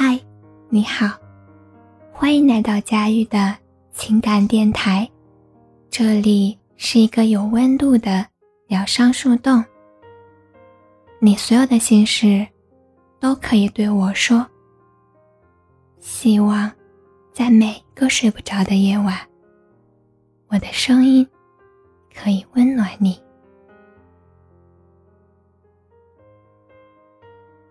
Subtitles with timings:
[0.00, 0.16] 嗨，
[0.68, 1.18] 你好，
[2.12, 3.58] 欢迎来到佳玉的
[3.90, 5.10] 情感电台，
[5.90, 8.24] 这里是一个有温度的
[8.68, 9.64] 疗伤树洞。
[11.18, 12.46] 你所有的心事
[13.18, 14.46] 都可以对我说。
[15.98, 16.70] 希望
[17.32, 19.18] 在每个睡不着的夜晚，
[20.46, 21.28] 我的声音
[22.14, 23.20] 可以温暖你。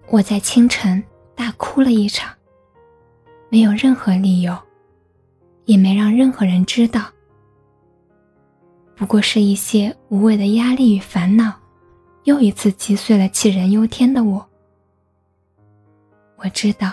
[0.09, 1.01] 我在清晨。
[1.37, 2.33] 大哭了一场，
[3.47, 4.57] 没有任何理由，
[5.65, 7.05] 也没让任何人知道。
[8.95, 11.53] 不过是一些无谓的压力与烦恼，
[12.23, 14.43] 又一次击碎了杞人忧天的我。
[16.37, 16.91] 我知道，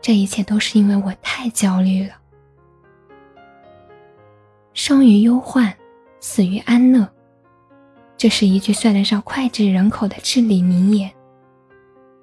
[0.00, 2.14] 这一切都是因为我太焦虑了。
[4.72, 5.70] 生于忧患，
[6.20, 7.06] 死于安乐，
[8.16, 11.12] 这是一句算得上脍炙人口的至理名言，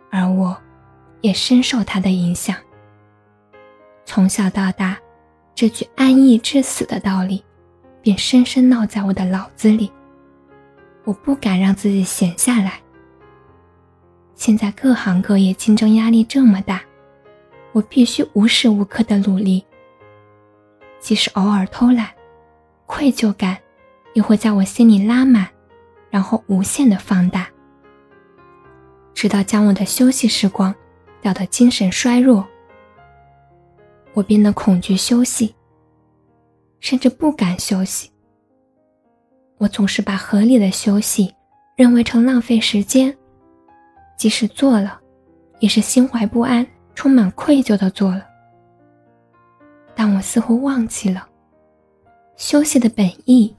[0.09, 0.59] 而我。
[1.22, 2.56] 也深受他的影响。
[4.06, 4.98] 从小到大，
[5.53, 7.44] 这句安逸至死的道理，
[8.02, 9.92] 便深深烙在我的脑子里。
[11.03, 12.80] 我不敢让自己闲下来。
[14.36, 16.81] 现在各行各业竞争压力这么大，
[17.72, 19.66] 我必须无时无刻的努力。
[21.00, 22.09] 即使偶尔偷懒，
[22.86, 23.58] 愧疚感
[24.14, 25.47] 也会在我心里拉满，
[26.09, 27.47] 然后无限的放大，
[29.14, 30.73] 直到将我的休息时光。
[31.22, 32.48] 掉的精神衰弱，
[34.14, 35.53] 我变得恐惧休息，
[36.80, 38.12] 甚至不敢休息。
[39.58, 41.34] 我总是把合理的休息
[41.75, 43.16] 认为成浪费时间，
[44.17, 45.00] 即使做了，
[45.59, 48.25] 也是心怀不安、充满愧疚的做了。
[49.94, 51.28] 但我似乎忘记了，
[52.38, 53.53] 休息的本意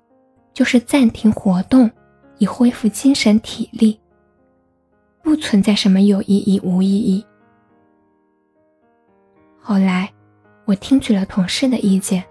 [0.54, 1.90] 就是暂停活动，
[2.38, 4.00] 以恢复精神体力，
[5.22, 7.22] 不存在什么有意义、无意义。
[9.62, 10.10] 后来，
[10.64, 12.24] 我听取了同事的意见，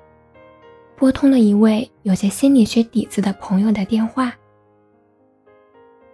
[0.95, 4.33] 拨通了一位有些心理学底子的朋友的电话。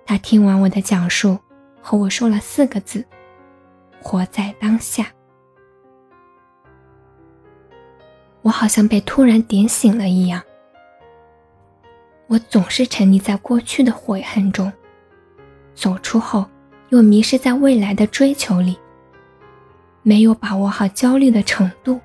[0.05, 1.37] 他听完我的讲述，
[1.81, 3.03] 和我说了四个字
[4.03, 5.07] ：“活在当下。”
[8.43, 10.43] 我好像被突然点醒了一样。
[12.27, 14.71] 我总是沉溺在过去的悔恨中，
[15.73, 16.45] 走出后
[16.89, 18.77] 又迷失在未来的追求里。
[20.07, 21.99] 没有把握好焦虑的程度，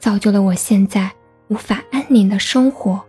[0.00, 1.08] 造就了我现在
[1.46, 3.00] 无法安宁的生活。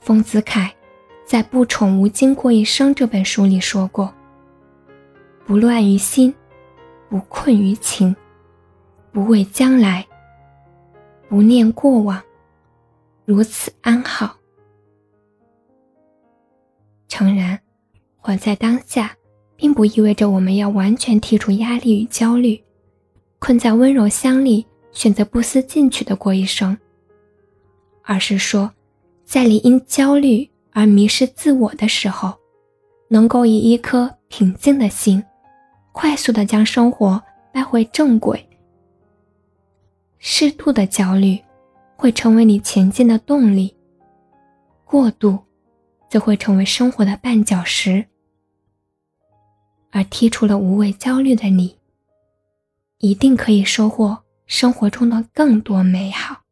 [0.00, 0.68] 丰子恺
[1.24, 4.12] 在《不宠无惊过一生》这本书里说过
[5.46, 6.34] ：“不乱于心，
[7.08, 8.16] 不困于情，
[9.12, 10.04] 不畏将来，
[11.28, 12.20] 不念过往，
[13.24, 14.36] 如此安好。”
[17.06, 17.60] 诚然，
[18.16, 19.14] 活在当下。
[19.60, 22.58] 并不意味着我们要完全剔除压力与焦虑，
[23.38, 26.74] 困在温柔乡里，选择不思进取的过一生。
[28.02, 28.72] 而是说，
[29.26, 32.32] 在你因焦虑而迷失自我的时候，
[33.08, 35.22] 能够以一颗平静的心，
[35.92, 37.22] 快速的将生活
[37.52, 38.42] 带回正轨。
[40.18, 41.38] 适度的焦虑，
[41.96, 43.74] 会成为你前进的动力；
[44.86, 45.38] 过度，
[46.08, 48.06] 则会成为生活的绊脚石。
[49.90, 51.76] 而剔除了无谓焦虑的你，
[52.98, 56.42] 一定可以收获生活中的更多美好。